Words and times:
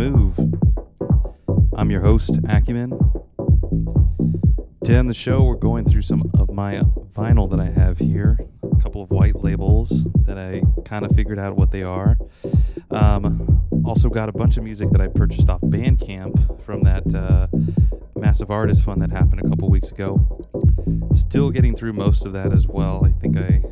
Move. 0.00 0.38
I'm 1.74 1.90
your 1.90 2.00
host, 2.00 2.32
Akumen. 2.44 2.88
Today 4.82 4.96
on 4.96 5.06
the 5.08 5.12
show, 5.12 5.42
we're 5.42 5.56
going 5.56 5.84
through 5.84 6.00
some 6.00 6.22
of 6.38 6.50
my 6.50 6.80
vinyl 7.14 7.50
that 7.50 7.60
I 7.60 7.66
have 7.66 7.98
here. 7.98 8.38
A 8.62 8.82
couple 8.82 9.02
of 9.02 9.10
white 9.10 9.36
labels 9.36 10.04
that 10.24 10.38
I 10.38 10.62
kind 10.86 11.04
of 11.04 11.14
figured 11.14 11.38
out 11.38 11.54
what 11.54 11.70
they 11.70 11.82
are. 11.82 12.16
Um, 12.90 13.62
also, 13.84 14.08
got 14.08 14.30
a 14.30 14.32
bunch 14.32 14.56
of 14.56 14.64
music 14.64 14.88
that 14.88 15.02
I 15.02 15.08
purchased 15.08 15.50
off 15.50 15.60
Bandcamp 15.60 16.62
from 16.62 16.80
that 16.80 17.14
uh, 17.14 17.48
massive 18.18 18.50
artist 18.50 18.82
fund 18.82 19.02
that 19.02 19.10
happened 19.10 19.42
a 19.44 19.48
couple 19.50 19.68
weeks 19.68 19.90
ago. 19.90 20.46
Still 21.14 21.50
getting 21.50 21.76
through 21.76 21.92
most 21.92 22.24
of 22.24 22.32
that 22.32 22.54
as 22.54 22.66
well. 22.66 23.04
I 23.04 23.10
think 23.20 23.36
I 23.36 23.62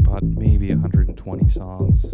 bought 0.00 0.24
maybe 0.24 0.70
120 0.70 1.48
songs. 1.48 2.12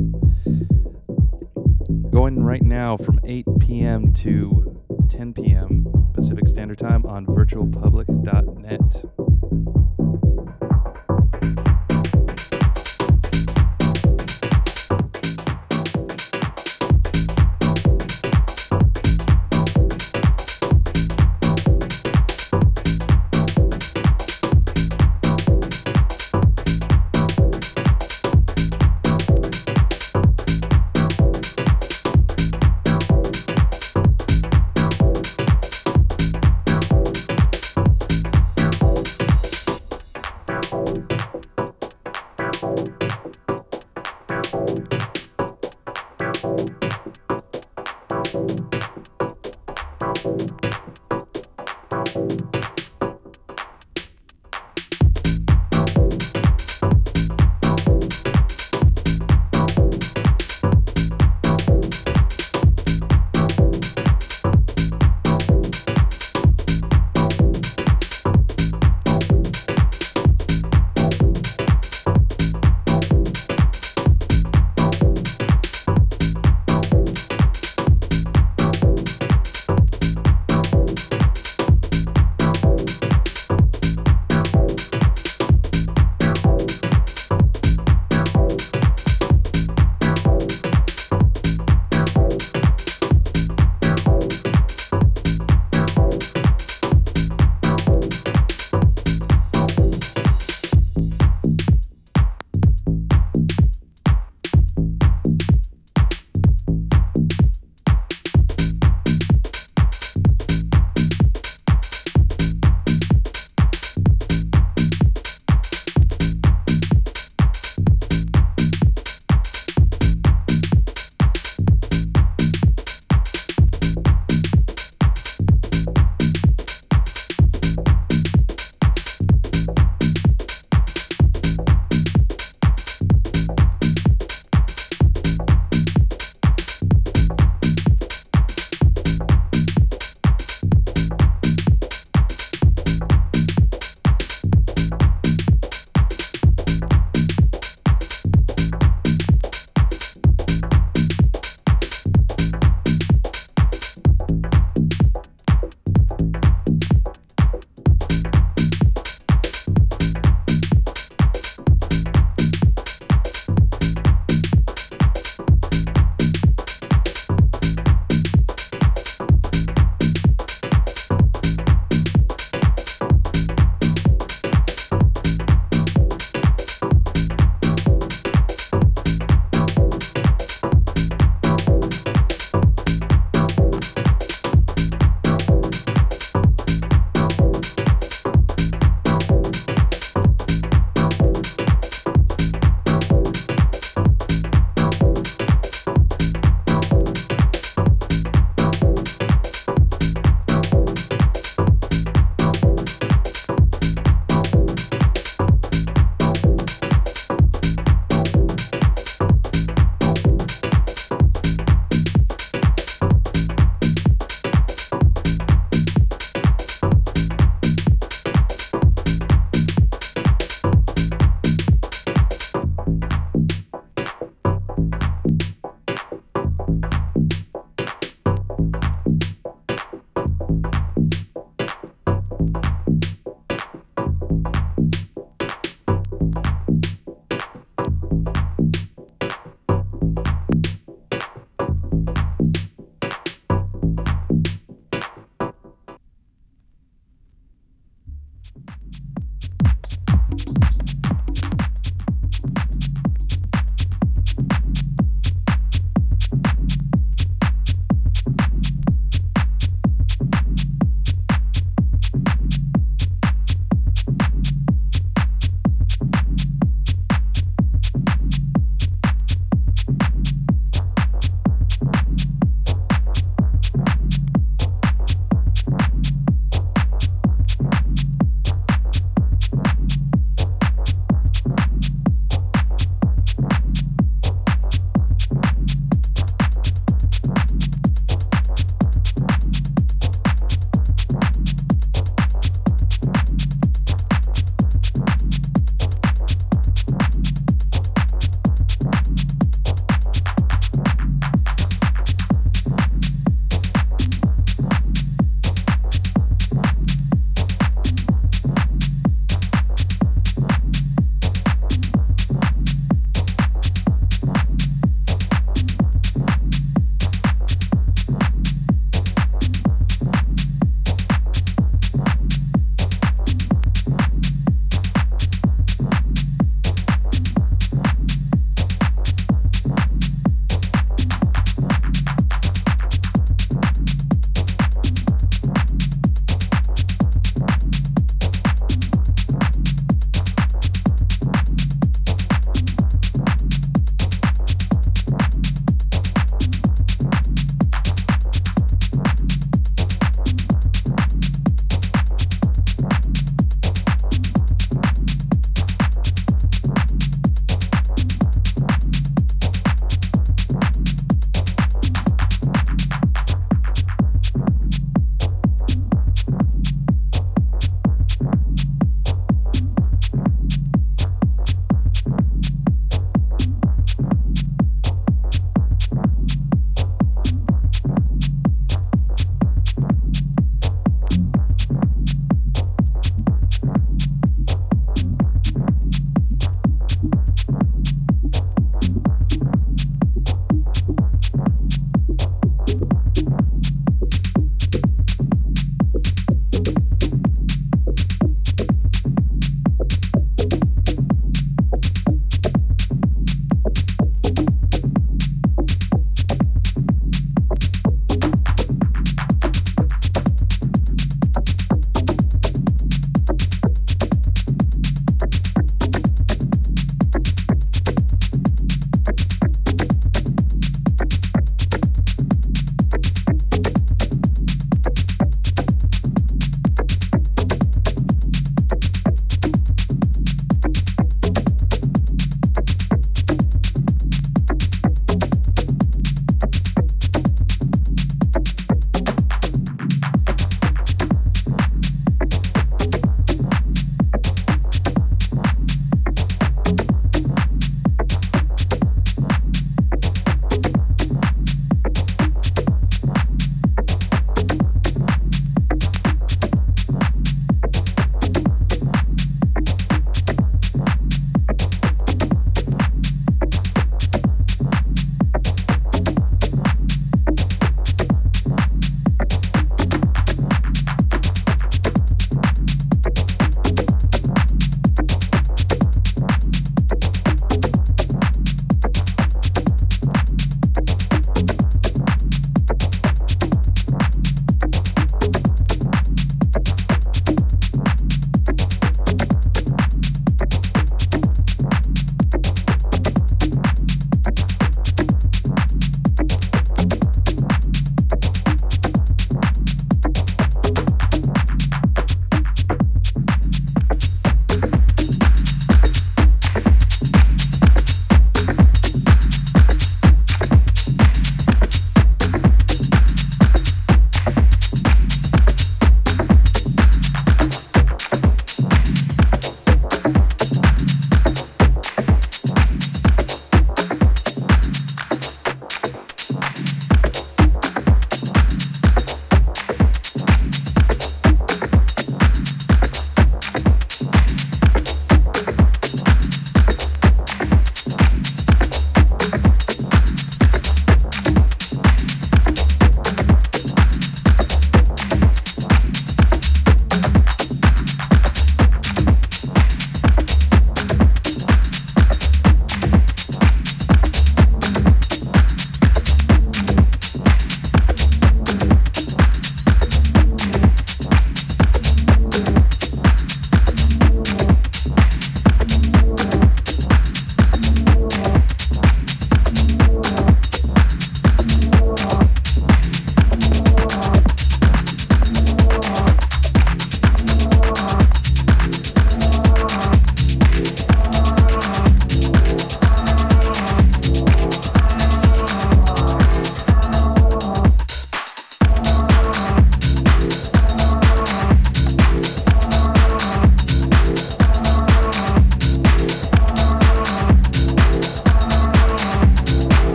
Right 2.51 2.65
now 2.65 2.97
from 2.97 3.21
8 3.23 3.47
p.m. 3.61 4.13
to 4.15 4.83
10 5.09 5.35
p.m. 5.35 5.87
Pacific 6.13 6.49
Standard 6.49 6.79
Time 6.79 7.07
on 7.07 7.25
virtualpublic.net. 7.25 9.40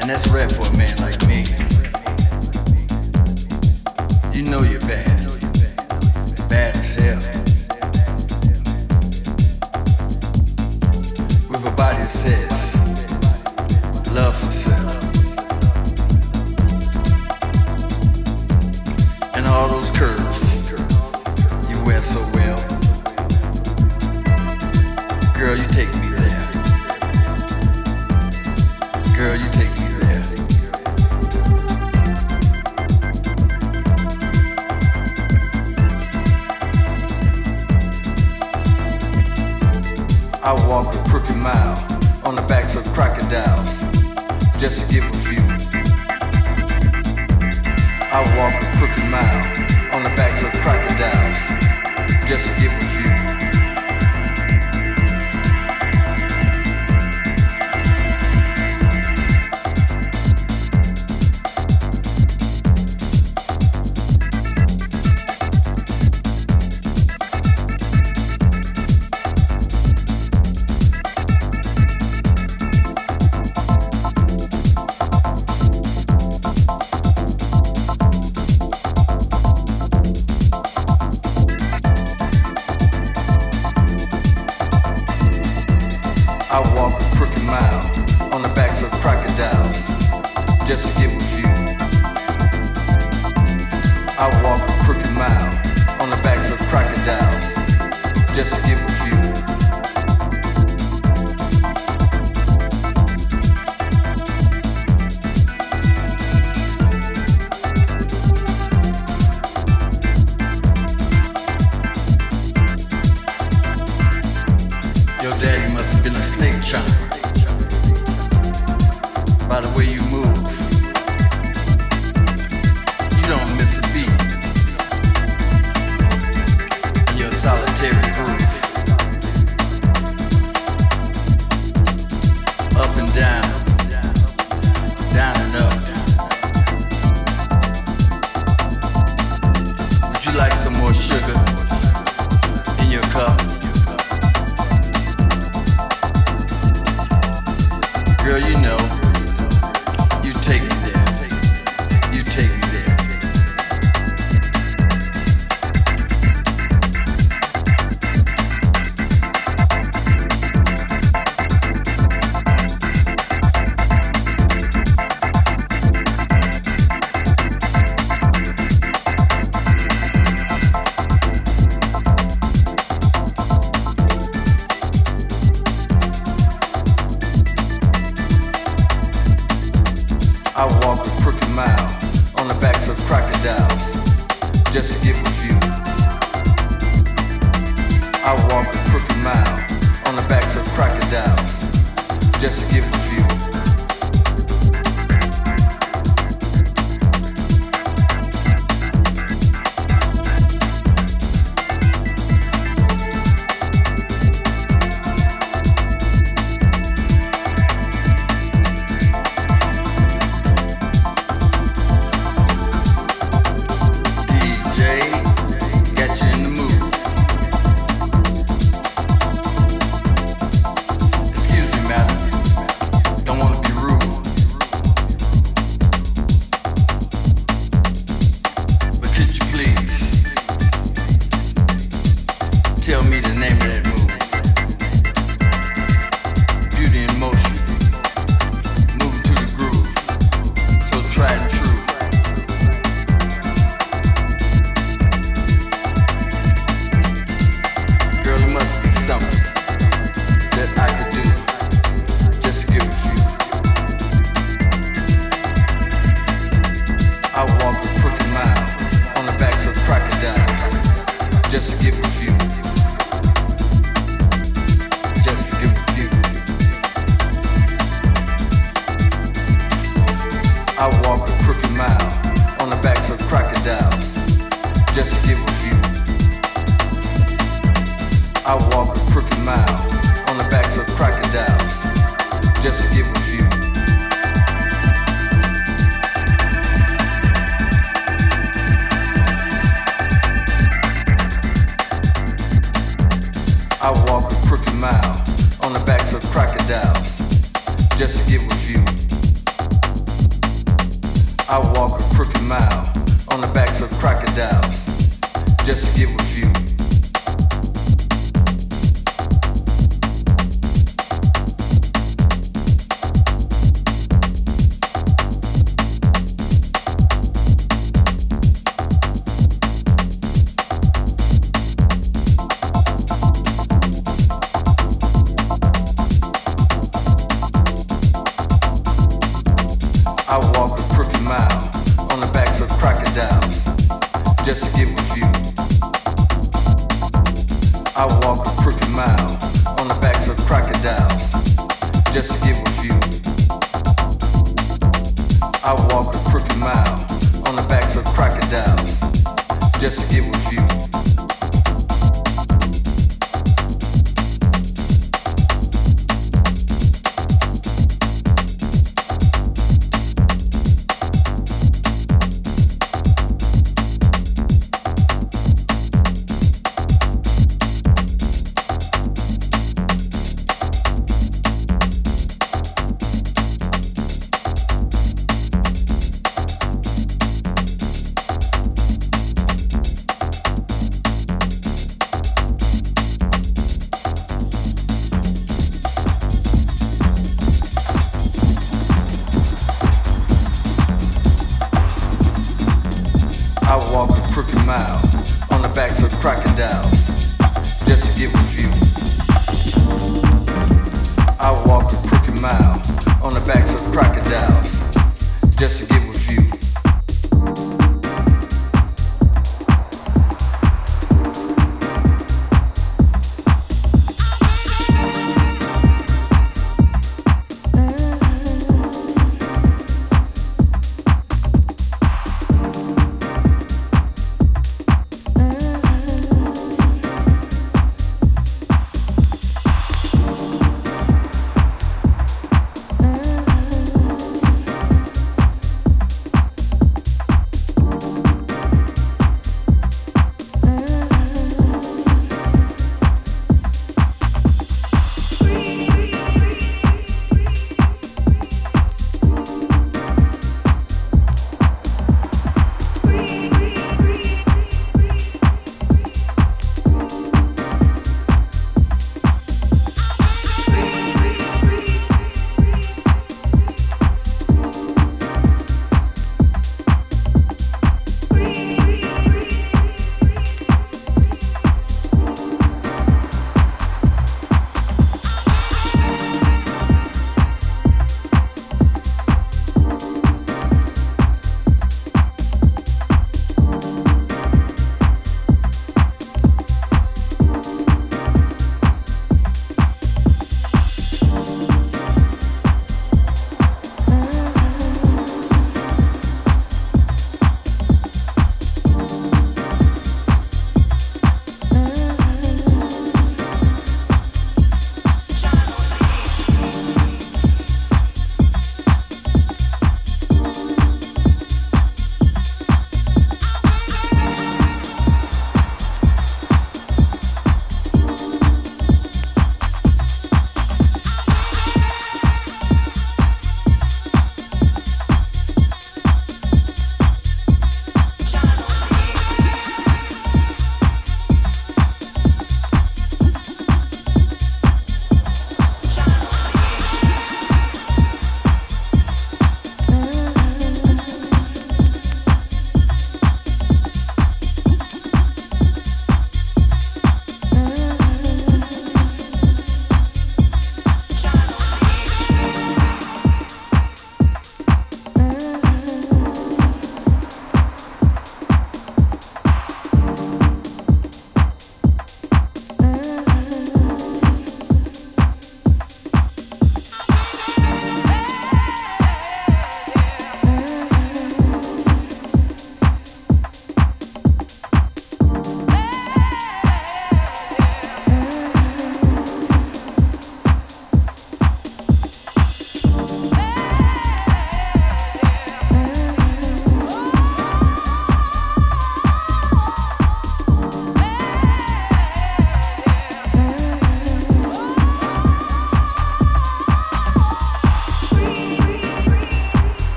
And 0.00 0.08
that's 0.08 0.26
rare 0.28 0.48
for 0.48 0.66
a 0.66 0.76
man 0.76 0.96
like 0.98 1.26
me. 1.26 1.44
You 4.32 4.42
know 4.42 4.62
you're 4.62 4.80
bad. 4.80 5.17